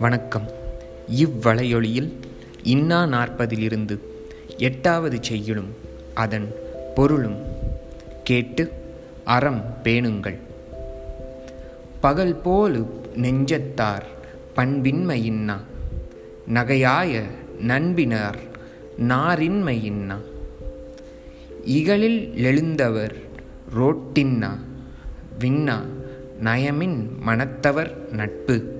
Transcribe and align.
வணக்கம். 0.00 0.46
இவ்வளையொலியில் 1.08 2.20
இன்னா 2.62 3.04
நாற்பதிலிருந்து 3.04 3.98
எட்டாவது 4.58 5.20
செய்யுளும் 5.30 5.68
அதன் 6.14 6.54
பொருளும் 6.94 7.36
கேட்டு 8.24 8.72
அறம் 9.24 9.76
பேணுங்கள். 9.84 10.38
பகல் 12.00 12.34
போலு 12.34 13.02
நெஞ்சத்தார் 13.14 14.02
பண்பின்மையின்னா 14.56 15.56
நகையாய 16.54 17.22
நண்பினார் 17.66 18.40
நாரின்மையின்னா 18.98 20.16
இகழில் 21.64 22.34
எழுந்தவர் 22.34 23.16
ரோட்டின்னா 23.76 24.50
விண்ணா 25.38 25.80
நயமின் 26.42 27.08
மனத்தவர் 27.26 28.08
நட்பு. 28.08 28.78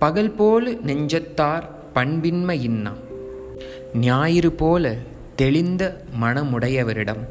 பகல் 0.00 0.30
போல் 0.30 0.68
நெஞ்சத்தார் 0.86 1.64
பண்பின்மையின்னா 1.94 2.92
ஞாயிறு 3.94 4.52
போல 4.52 4.94
தெளிந்த 5.36 5.82
மனமுடையவரிடம் 6.20 7.22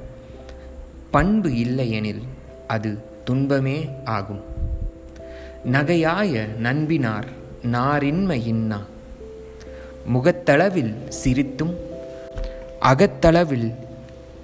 பண்பு 1.11 1.49
இல்லையெனில் 1.55 2.21
அது 2.67 2.91
துன்பமே 3.25 3.77
ஆகும். 4.05 4.41
நகையாய 5.71 6.43
நண்பினார் 6.63 7.27
நாரின்மையின்னா 7.71 8.79
முகத்தளவில் 10.13 10.93
சிரித்தும் 11.23 11.73
அகத்தளவில் 12.81 13.69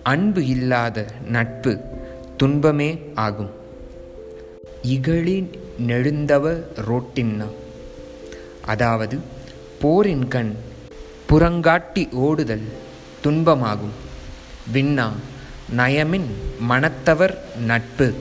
அன்பு 0.03 0.47
இல்லாத 0.47 1.05
நட்பு 1.27 1.77
துன்பமே 2.37 2.89
ஆகும். 3.15 3.51
இகழின் 4.87 5.49
நெழுந்தவ 5.87 6.55
ரோட்டின்னா. 6.89 7.47
அதாவது 8.65 9.19
போரின் 9.81 10.27
கண் 10.27 10.55
புறங்காட்டி 11.29 12.11
ஓடுதல் 12.11 12.67
துன்பமாகும். 13.23 13.95
விண்ணா 14.73 15.11
நயமின் 15.77 16.29
மனத்தவர் 16.69 17.37
நட்பு. 17.57 18.13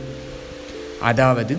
அதாவது 1.01 1.57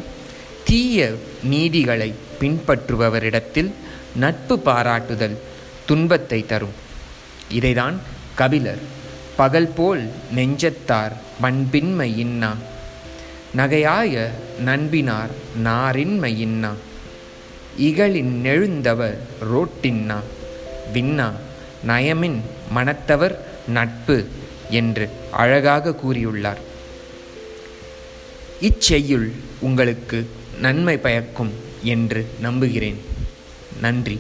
தீய 0.64 1.14
நீதிகளை 1.44 2.14
பின்பற்றுபவரிடத்தில் 2.40 3.72
நட்பு 4.16 4.60
பாராட்டுதல் 4.60 5.38
துன்பத்தை 5.86 6.46
தரும். 6.46 6.74
இதைதான் 7.54 7.96
கபிலர் 8.36 8.80
பகல் 9.36 9.68
போல் 9.68 10.12
நெஞ்சத்தார் 10.36 11.12
பண்பின்மை 11.42 12.18
இன்னா. 12.18 12.54
நகையாய 13.58 14.28
நண்பினார் 14.66 15.32
நாரின்மை 15.64 16.38
இன்னா. 16.38 16.72
இகழின் 17.80 18.42
நெழுந்தவர் 18.42 19.18
ரோட்டின்னா 19.42 20.20
விண்ணா 20.94 21.32
நயமின் 21.88 22.40
மனத்தவர் 22.76 23.36
நட்பு 23.68 24.28
என்று 24.70 25.10
அழகாக 25.32 25.96
கூறியுள்ளார். 26.06 26.58
இச்செய்யுள் 28.62 29.32
உங்களுக்கு 29.60 30.30
நன்மை 30.60 30.98
பயக்கும் 30.98 31.52
என்று 31.84 32.28
நம்புகிறேன். 32.40 32.98
நன்றி. 33.82 34.20